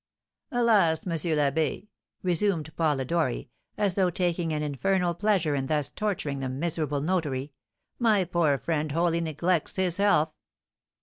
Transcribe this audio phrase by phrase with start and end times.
[0.51, 1.13] "Alas, M.
[1.13, 1.87] l'Abbé!"
[2.23, 7.53] resumed Polidori, as though taking an infernal pleasure in thus torturing the miserable notary,
[7.99, 10.33] "my poor friend wholly neglects his health.